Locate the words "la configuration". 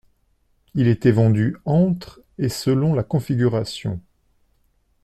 2.95-4.01